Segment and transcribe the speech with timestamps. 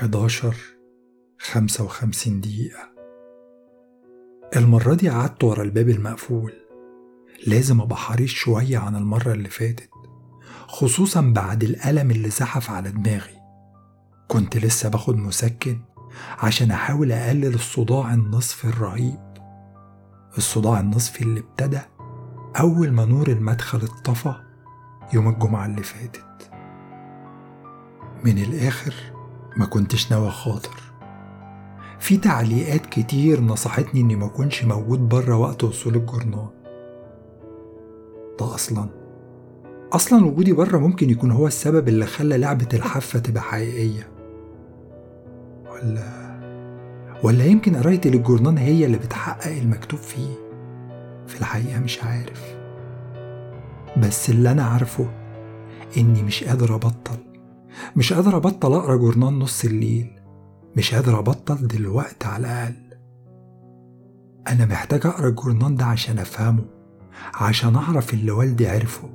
[0.00, 0.54] 11
[1.38, 2.90] 55 دقيقة.
[4.56, 6.52] المرة دي قعدت ورا الباب المقفول.
[7.46, 9.90] لازم أبقى حريص شوية عن المرة اللي فاتت
[10.68, 13.36] خصوصا بعد الألم اللي زحف على دماغي.
[14.28, 15.80] كنت لسه باخد مسكن
[16.38, 19.34] عشان أحاول أقلل الصداع النصفي الرهيب.
[20.38, 21.80] الصداع النصفي اللي ابتدى
[22.60, 24.34] أول ما نور المدخل اتطفى
[25.12, 26.50] يوم الجمعة اللي فاتت.
[28.24, 28.94] من الآخر
[29.56, 30.80] ما كنتش ناوي خاطر.
[31.98, 36.48] في تعليقات كتير نصحتني إني ما أكونش موجود بره وقت وصول الجورنال.
[38.40, 38.88] ده أصلا.
[39.92, 44.08] أصلا وجودي بره ممكن يكون هو السبب اللي خلى لعبة الحافة تبقى حقيقية.
[45.72, 46.30] ولا
[47.22, 50.34] ولا يمكن قرايتي للجورنان هي اللي بتحقق المكتوب فيه.
[51.26, 52.56] في الحقيقة مش عارف.
[53.96, 55.06] بس اللي أنا عارفه
[55.96, 57.29] إني مش قادر أبطل.
[57.96, 60.20] مش قادر أبطل أقرأ جورنان نص الليل.
[60.76, 62.74] مش قادر أبطل دلوقتي على الأقل.
[64.48, 66.64] أنا محتاج أقرأ الجورنان ده عشان أفهمه
[67.34, 69.10] عشان أعرف اللي والدي عرفه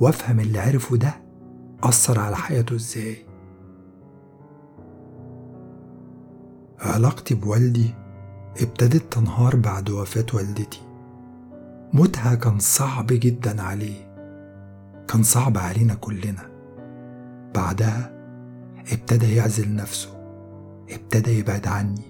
[0.00, 1.14] وأفهم اللي عرفه ده
[1.82, 3.16] أثر على حياته إزاي.
[6.80, 7.94] علاقتي بوالدي
[8.60, 10.80] ابتدت تنهار بعد وفاة والدتي.
[11.92, 14.08] موتها كان صعب جدا عليه.
[15.08, 16.57] كان صعب علينا كلنا.
[17.58, 18.12] بعدها
[18.92, 20.10] ابتدى يعزل نفسه
[20.90, 22.02] ابتدى يبعد عني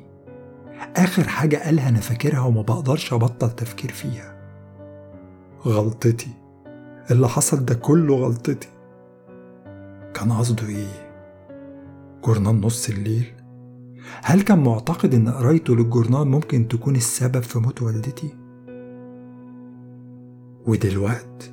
[0.96, 4.38] آخر حاجة قالها أنا فاكرها وما بقدرش أبطل تفكير فيها
[5.66, 6.30] غلطتي
[7.10, 8.68] اللي حصل ده كله غلطتي
[10.14, 11.10] كان قصده إيه؟
[12.24, 13.32] جورنال نص الليل؟
[14.22, 18.34] هل كان معتقد إن قرايته للجورنال ممكن تكون السبب في موت والدتي؟
[20.66, 21.52] ودلوقت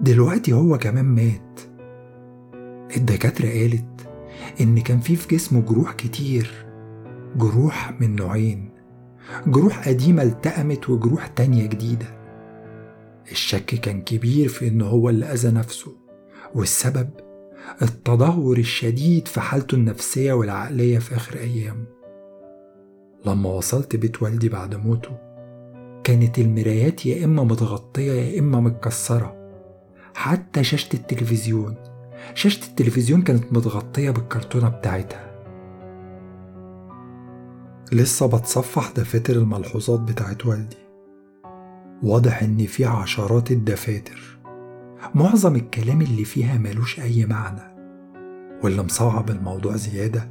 [0.00, 1.60] دلوقتي هو كمان مات
[2.96, 4.08] الدكاترة قالت
[4.60, 6.66] إن كان في في جسمه جروح كتير
[7.36, 8.70] جروح من نوعين
[9.46, 12.06] جروح قديمة التأمت وجروح تانية جديدة.
[13.30, 15.92] الشك كان كبير في إن هو اللي أذى نفسه
[16.54, 17.10] والسبب
[17.82, 21.84] التدهور الشديد في حالته النفسية والعقلية في آخر أيامه
[23.26, 25.18] لما وصلت بيت والدي بعد موته
[26.04, 29.36] كانت المرايات يا إما متغطية يا إما متكسرة
[30.14, 31.74] حتى شاشة التلفزيون
[32.34, 35.32] شاشة التلفزيون كانت متغطية بالكرتونة بتاعتها.
[37.92, 40.76] لسه بتصفح دفاتر الملحوظات بتاعت والدي.
[42.02, 44.38] واضح إن في عشرات الدفاتر.
[45.14, 47.72] معظم الكلام اللي فيها ملوش أي معنى.
[48.64, 50.28] واللي مصعب الموضوع زيادة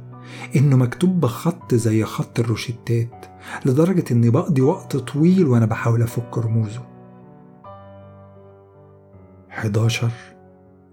[0.56, 3.26] إنه مكتوب بخط زي خط الروشتات
[3.66, 6.82] لدرجة إني بقضي وقت طويل وأنا بحاول أفك رموزه.
[9.50, 10.10] 11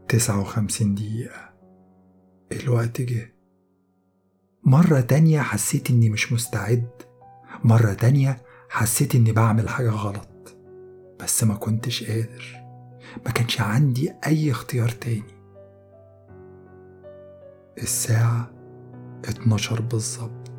[0.09, 1.49] 59 دقيقة.
[2.51, 3.33] الوقت جه.
[4.63, 6.89] مرة تانية حسيت إني مش مستعد.
[7.63, 8.37] مرة تانية
[8.69, 10.57] حسيت إني بعمل حاجة غلط.
[11.19, 12.57] بس ما كنتش قادر.
[13.25, 15.23] ما كانش عندي أي اختيار تاني.
[17.77, 18.51] الساعة
[19.25, 20.51] 12 بالظبط.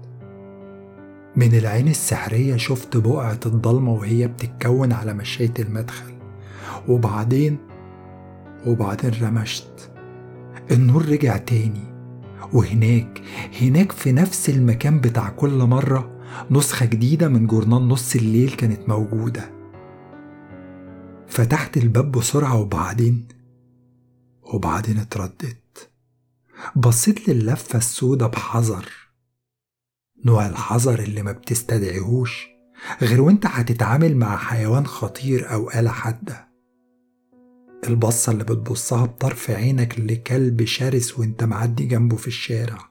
[1.37, 6.19] من العين السحرية شفت بقعة الضلمة وهي بتتكون على مشاية المدخل.
[6.89, 7.70] وبعدين
[8.67, 9.91] وبعدين رمشت.
[10.71, 11.95] النور رجع تاني
[12.53, 13.23] وهناك
[13.61, 19.51] هناك في نفس المكان بتاع كل مرة نسخة جديدة من جورنال نص الليل كانت موجودة.
[21.29, 23.29] فتحت الباب بسرعة وبعدين
[24.43, 25.91] وبعدين اترددت.
[26.77, 28.89] بصيت لللفة السودة بحذر.
[30.25, 32.49] نوع الحذر اللي ما بتستدعيهوش
[33.03, 36.50] غير وانت هتتعامل مع حيوان خطير أو آلة حادة.
[37.89, 42.91] البصة اللي بتبصها بطرف عينك لكلب شرس وانت معدي جنبه في الشارع.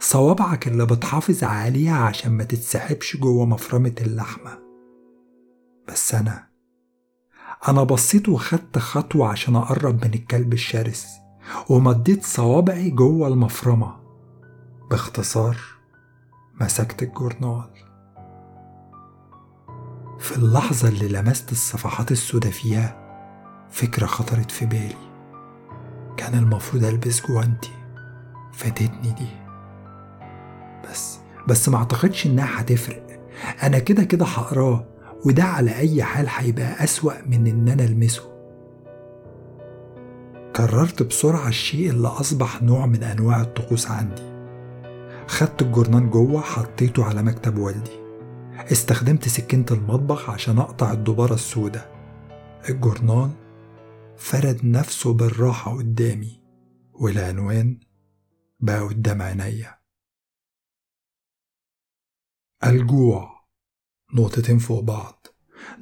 [0.00, 4.58] صوابعك اللي بتحافظ عليها عشان ما تتسحبش جوه مفرمة اللحمة.
[5.88, 6.46] بس أنا
[7.68, 11.06] أنا بصيت وخدت خطوة عشان أقرب من الكلب الشرس
[11.68, 13.96] ومديت صوابعي جوه المفرمة.
[14.90, 15.56] باختصار
[16.60, 17.70] مسكت الجورنال.
[20.18, 23.03] في اللحظة اللي لمست الصفحات السوداء فيها
[23.74, 24.94] فكرة خطرت في بالي.
[26.16, 27.70] كان المفروض ألبس جوانتي.
[28.52, 29.26] فاتتني دي.
[30.90, 31.18] بس
[31.48, 33.06] بس ما أعتقدش إنها هتفرق.
[33.62, 34.84] أنا كده كده هقراه
[35.26, 38.22] وده على أي حال هيبقى أسوأ من إن أنا ألمسه.
[40.56, 44.22] كررت بسرعة الشيء اللي أصبح نوع من أنواع الطقوس عندي.
[45.26, 48.00] خدت الجورنان جوه حطيته على مكتب والدي.
[48.72, 51.94] استخدمت سكينة المطبخ عشان أقطع الدبارة السوداء.
[52.68, 53.30] الجورنال
[54.16, 56.42] فرد نفسه بالراحة قدامي
[56.92, 57.80] والعنوان
[58.60, 59.78] بقى قدام عينيا.
[62.66, 63.34] الجوع
[64.14, 65.26] نقطتين فوق بعض.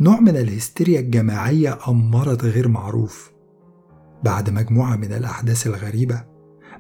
[0.01, 3.33] نوع من الهستيريا الجماعية أم مرض غير معروف.
[4.25, 6.25] بعد مجموعة من الأحداث الغريبة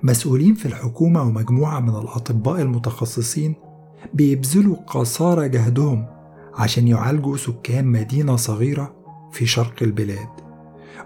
[0.02, 3.54] مسؤولين في الحكومة ومجموعة من الأطباء المتخصصين
[4.14, 6.06] بيبذلوا قصارى جهدهم
[6.54, 8.96] عشان يعالجوا سكان مدينة صغيرة
[9.32, 10.41] في شرق البلاد.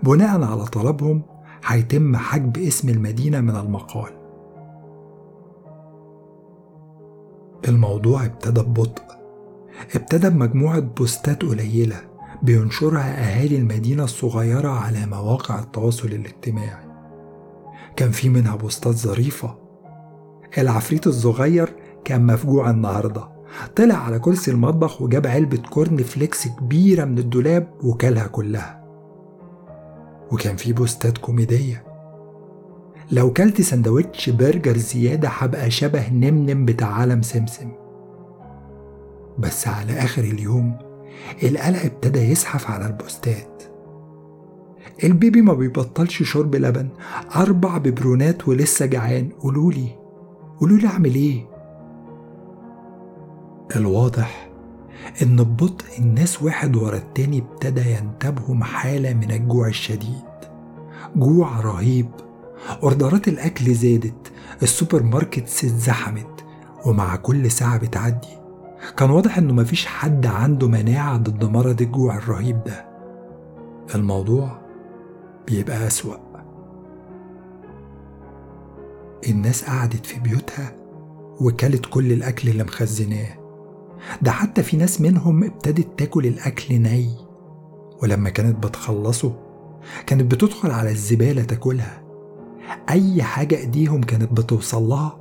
[0.03, 1.23] بناء على طلبهم
[1.67, 4.13] هيتم حجب اسم المدينة من المقال.
[7.69, 9.03] الموضوع ابتدى ببطء.
[9.95, 11.97] ابتدى بمجموعة بوستات قليلة
[12.43, 16.87] بينشرها أهالي المدينة الصغيرة على مواقع التواصل الاجتماعي.
[17.97, 19.59] كان في منها بوستات ظريفة.
[20.59, 23.29] العفريت الصغير كان مفجوع النهارده.
[23.77, 28.86] طلع على كرسي المطبخ وجاب علبة كورن فليكس كبيرة من الدولاب وكلها كلها.
[30.32, 31.84] وكان في بوستات كوميدية.
[33.12, 37.73] لو كلت سندوتش برجر زيادة هبقى شبه نمنم بتاع عالم سمسم.
[39.38, 40.78] بس على آخر اليوم
[41.43, 43.62] القلق ابتدى يزحف على البوستات.
[45.05, 46.88] ال baby ما بيبطلش شرب لبن.
[47.37, 49.28] أربع ببرونات ولسه جعان.
[49.40, 49.88] قولولي
[50.61, 51.46] قولولي أعمل إيه؟
[53.76, 54.50] الواضح
[55.23, 60.25] إن ببطء الناس واحد ورا التاني ابتدى ينتابهم حالة من الجوع الشديد.
[61.17, 62.11] جوع رهيب.
[62.83, 64.33] أوردرات الأكل زادت.
[64.62, 66.45] ال supermarkets اتزحمت
[66.87, 68.37] ومع كل ساعة بتعدي
[68.97, 72.87] كان واضح إنه مفيش حد عنده مناعة ضد مرض الجوع الرهيب ده.
[73.95, 74.61] الموضوع
[75.47, 76.17] بيبقى أسوأ.
[79.29, 80.73] الناس قعدت في بيوتها
[81.41, 83.46] وكلت كل الأكل اللي مخزناه.
[84.23, 87.11] ده حتى في ناس منهم ابتدت تاكل الأكل ني
[88.03, 89.33] ولما كانت بتخلصه
[90.07, 92.03] كانت بتدخل على الزبالة تاكلها.
[92.91, 95.21] أي حاجة إيديهم كانت بتوصل لها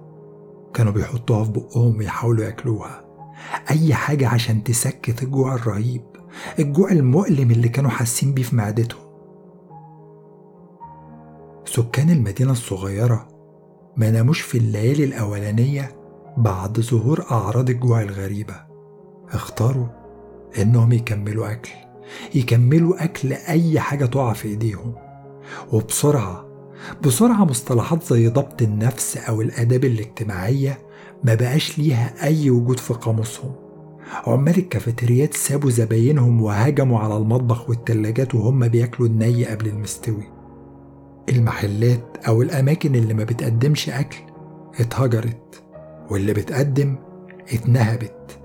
[0.73, 3.05] كانوا بيحطوها في بقهم ويحاولوا ياكلوها.
[3.71, 6.01] أي حاجة عشان تسكت الجوع الرهيب
[6.59, 9.05] الجوع المؤلم اللي كانوا حاسين بيه في معدتهم.
[11.65, 13.27] سكان المدينة الصغيرة
[13.97, 15.95] ما ناموش في الليالي الأولانية
[16.37, 18.55] بعد ظهور أعراض الجوع الغريبة.
[19.31, 19.87] اختاروا
[20.61, 21.71] إنهم يكملوا أكل
[22.35, 24.93] يكملوا أكل أي حاجة تقع في إيديهم.
[25.73, 26.45] وبسرعة
[27.03, 30.77] بسرعة مصطلحات زي ضبط النفس أو الآداب الاجتماعية
[31.23, 33.51] ما بقاش ليها أي وجود في قاموسهم.
[34.27, 40.23] عمال الكافيتريات سابوا زباينهم وهجموا على المطبخ والتلاجات وهم بياكلوا الني قبل المستوي.
[41.29, 44.17] المحلات أو الأماكن اللي ما بتقدمش أكل
[44.79, 45.64] اتهجرت.
[46.09, 46.95] واللي بتقدم
[47.53, 48.39] اتنهبت.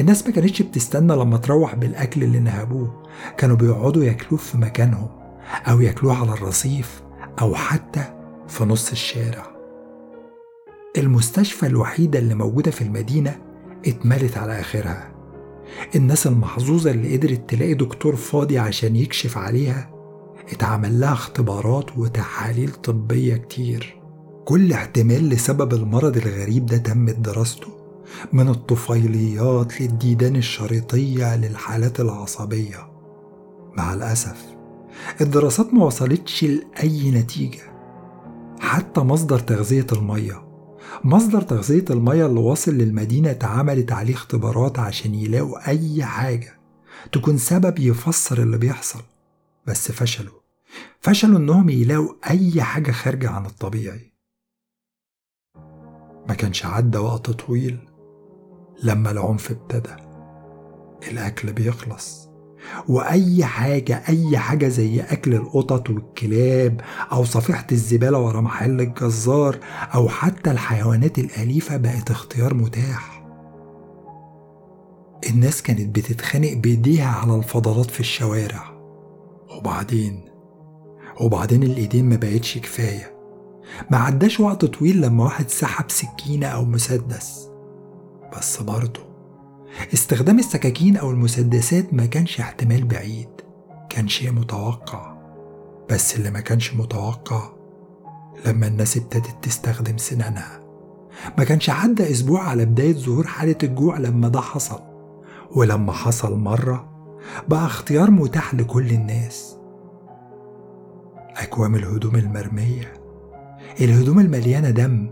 [0.00, 3.02] الناس ما كانتش بتستنى لما تروح بالأكل اللي نهبوه.
[3.38, 5.08] كانوا بيقعدوا ياكلوه في مكانهم
[5.68, 7.02] أو ياكلوه على الرصيف
[7.40, 8.04] أو حتى
[8.48, 9.46] في نص الشارع.
[10.98, 13.38] المستشفى الوحيدة اللي موجودة في المدينة
[13.86, 15.12] اتملت على آخرها.
[15.96, 19.90] الناس المحظوظة اللي قدرت تلاقي دكتور فاضي عشان يكشف عليها
[20.52, 24.01] اتعمل لها اختبارات وتحاليل طبية كتير.
[24.44, 27.68] كل احتمال لسبب المرض الغريب ده تمت دراسته
[28.32, 32.88] من الطفيليات للديدان الشريطية للحالات العصبية.
[33.76, 34.36] مع الأسف
[35.20, 37.72] الدراسات ما وصلتش لأي نتيجة.
[38.60, 40.42] حتى مصدر تغذية المية
[41.04, 46.58] مصدر تغذية المية اللي واصل للمدينة اتعملت عليه اختبارات عشان يلاقوا أي حاجة
[47.12, 49.00] تكون سبب يفسر اللي بيحصل.
[49.66, 50.40] بس فشلوا
[51.00, 54.11] فشلوا إنهم يلاقوا أي حاجة خارجة عن الطبيعي.
[56.28, 57.78] ما كانش عدى وقت طويل
[58.82, 59.96] لما العنف ابتدى.
[61.10, 62.28] الأكل بيخلص
[62.88, 66.80] وأي حاجة أي حاجة زي أكل القطط والكلاب
[67.12, 69.58] أو صفيحة الزبالة ورا محل الجزار
[69.94, 73.22] أو حتى الحيوانات الأليفة بقت اختيار متاح.
[75.30, 78.72] الناس كانت بتتخانق بإيديها على الفضلات في الشوارع.
[79.58, 80.24] وبعدين؟
[81.20, 83.21] وبعدين الإيدين ما بقتش كفاية.
[83.90, 87.48] ما عداش وقت طويل لما واحد سحب سكينة أو مسدس.
[88.36, 89.00] بس برضه
[89.94, 93.28] استخدام السكاكين أو المسدسات ما كانش احتمال بعيد
[93.88, 95.16] كان شيء متوقع.
[95.90, 97.48] بس اللي ما كانش متوقع
[98.46, 100.60] لما الناس ابتدت تستخدم سنانها.
[101.38, 104.80] ما كانش عدى أسبوع على بداية ظهور حالة الجوع لما ده حصل.
[105.56, 106.88] ولما حصل مرة
[107.48, 109.56] بقى اختيار متاح لكل الناس.
[111.36, 113.01] أكوام الهدوم المرمية.
[113.80, 115.10] الهدوم المليانة دم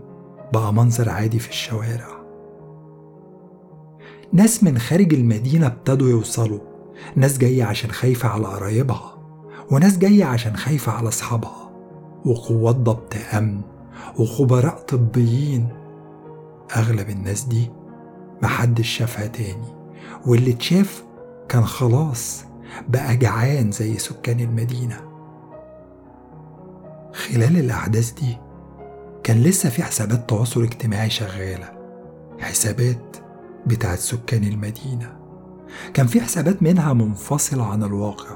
[0.53, 2.21] بقى منظر عادي في الشوارع.
[4.33, 6.59] ناس من خارج المدينة ابتدوا يوصلوا.
[7.15, 9.17] ناس جاية عشان خايفة على قرايبها
[9.71, 11.71] وناس جاية عشان خايفة على أصحابها.
[12.25, 13.61] وقوات ضبط أمن
[14.19, 15.67] وخبراء طبيين.
[16.75, 17.69] أغلب الناس دي
[18.43, 19.75] محدش شافها تاني.
[20.27, 21.03] واللي اتشاف
[21.49, 22.45] كان خلاص
[22.89, 25.10] بقى جعان زي سكان المدينة.
[27.13, 28.37] خلال الأحداث دي
[29.23, 31.69] كان لسه في حسابات تواصل اجتماعي شغالة.
[32.39, 33.17] حسابات
[33.65, 35.19] بتاعت سكان المدينة.
[35.93, 38.35] كان في حسابات منها منفصلة عن الواقع.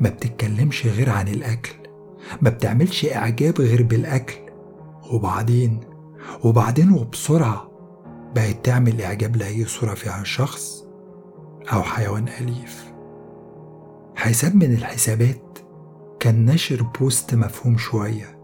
[0.00, 1.74] ما بتتكلمش غير عن الأكل.
[2.42, 4.38] ما بتعملش إعجاب غير بالأكل.
[5.12, 5.80] وبعدين؟
[6.44, 7.70] وبعدين وبسرعة
[8.34, 10.84] بقت تعمل إعجاب لأي صورة فيها شخص
[11.72, 12.92] أو حيوان أليف.
[14.16, 15.42] حساب من الحسابات
[16.20, 18.38] كان ناشر بوست مفهوم شوية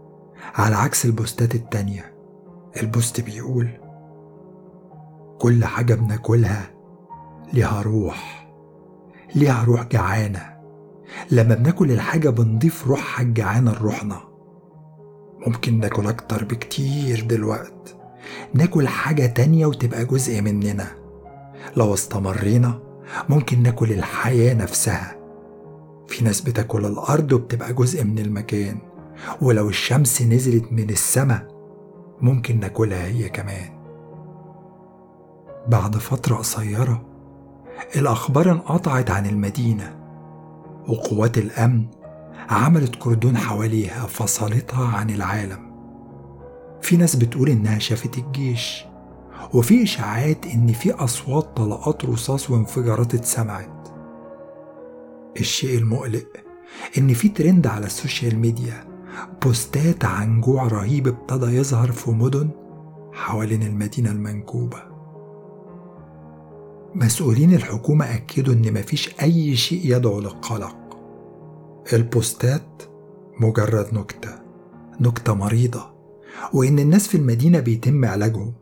[0.55, 2.15] على عكس البوستات التانية.
[2.81, 3.69] البوست بيقول
[5.39, 6.71] كل حاجة بناكلها
[7.53, 8.47] ليها روح
[9.35, 10.55] ليها روح جعانة.
[11.31, 14.19] لما بناكل الحاجة بنضيف روحها الجعانة لروحنا.
[15.47, 17.95] ممكن ناكل أكتر بكتير دلوقت.
[18.53, 20.87] ناكل حاجة تانية وتبقى جزء مننا.
[21.77, 22.79] لو استمرينا
[23.29, 25.14] ممكن ناكل الحياة نفسها.
[26.07, 28.77] في ناس بتاكل الأرض وبتبقى جزء من المكان
[29.41, 31.47] ولو الشمس نزلت من السماء
[32.21, 33.69] ممكن ناكلها هي كمان.
[35.67, 37.05] بعد فترة قصيرة
[37.95, 39.99] الأخبار انقطعت عن المدينة
[40.87, 41.85] وقوات الأمن
[42.49, 45.75] عملت كردون حواليها فصلتها عن العالم.
[46.81, 48.85] في ناس بتقول إنها شافت الجيش
[49.53, 53.74] وفي إشاعات إن في أصوات طلقات رصاص وانفجارات اتسمعت.
[55.39, 56.27] الشيء المقلق
[56.97, 58.87] إن في ترند على السوشيال ميديا
[59.43, 62.49] بوستات عن جوع رهيب ابتدى يظهر في مدن
[63.13, 64.83] حوالين المدينة المنكوبة.
[66.95, 70.77] مسؤولين الحكومة أكدوا إن مفيش أي شيء يدعو للقلق.
[71.93, 72.83] البوستات
[73.39, 74.35] مجرد نكتة
[75.01, 75.95] نكتة مريضة
[76.53, 78.53] وإن الناس في المدينة بيتم علاجهم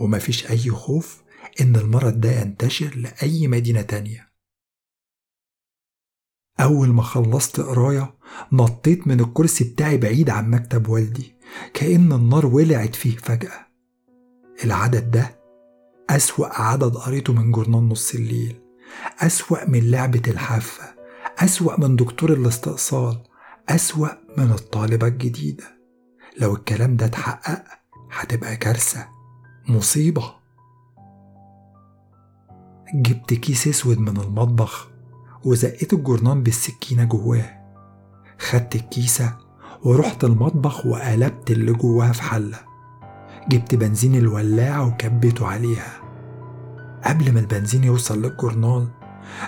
[0.00, 1.22] ومفيش أي خوف
[1.60, 4.33] إن المرض ده ينتشر لأي مدينة تانية.
[6.60, 8.14] أول ما خلصت قراية
[8.52, 11.34] نطيت من الكرسي بتاعي بعيد عن مكتب والدي
[11.74, 13.66] كأن النار ولعت فيه فجأة.
[14.64, 15.40] العدد ده
[16.10, 18.60] أسوأ عدد قريته من جورنال نص الليل
[19.20, 20.94] أسوأ من لعبة الحافة
[21.38, 23.22] أسوأ من دكتور الاستئصال
[23.68, 24.08] أسوأ
[24.38, 25.64] من الطالبة الجديدة.
[26.38, 27.64] لو الكلام ده اتحقق
[28.12, 29.08] هتبقى كارثة
[29.68, 30.34] مصيبة.
[32.94, 34.88] جبت كيس أسود من المطبخ
[35.44, 37.50] وزقيت الجرنان بالسكينة جواه.
[38.38, 39.36] خدت الكيسة
[39.84, 42.58] ورحت المطبخ وقلبت اللي جواها في حلة.
[43.48, 45.92] جبت بنزين الولاعة وكبيته عليها.
[47.04, 48.88] قبل ما البنزين يوصل للجرنان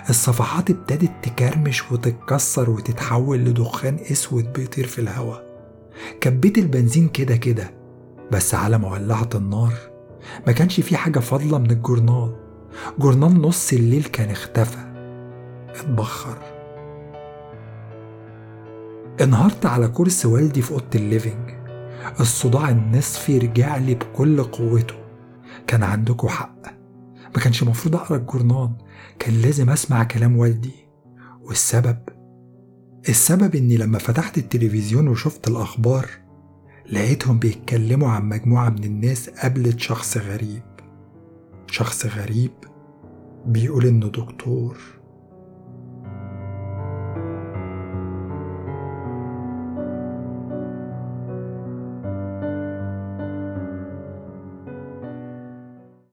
[0.09, 5.47] الصفحات ابتدت تكرمش وتتكسر وتتحول لدخان أسود بيطير في الهواء
[6.21, 7.73] كبيت البنزين كده كده
[8.31, 9.73] بس على ما ولعت النار.
[10.47, 12.35] ما كانش في حاجة فاضلة من الجورنال
[12.99, 14.86] جورنال نص الليل كان اختفى.
[15.69, 16.37] اتبخر
[19.21, 21.49] انهارت على كرسي والدي في أوضة ال living.
[22.19, 24.95] الصداع النصفي رجع لي بكل قوته.
[25.67, 26.61] كان عندكم حق.
[27.35, 28.71] ما كانش المفروض أقرأ الجورنال.
[29.19, 30.75] كان لازم أسمع كلام والدي.
[31.41, 31.97] والسبب؟
[33.09, 36.09] السبب إني لما فتحت التلفزيون وشفت الأخبار
[36.91, 40.63] لقيتهم بيتكلموا عن مجموعة من الناس قابلت شخص غريب.
[41.67, 42.51] شخص غريب
[43.45, 44.96] بيقول إنه دكتور.